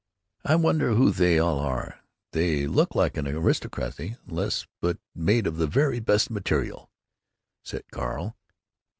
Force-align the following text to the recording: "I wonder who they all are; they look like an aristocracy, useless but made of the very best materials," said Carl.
"I 0.43 0.55
wonder 0.55 0.95
who 0.95 1.11
they 1.11 1.37
all 1.37 1.59
are; 1.59 1.99
they 2.31 2.65
look 2.65 2.95
like 2.95 3.17
an 3.17 3.27
aristocracy, 3.27 4.15
useless 4.25 4.65
but 4.81 4.97
made 5.13 5.45
of 5.45 5.57
the 5.57 5.67
very 5.67 5.99
best 5.99 6.31
materials," 6.31 6.89
said 7.61 7.83
Carl. 7.91 8.35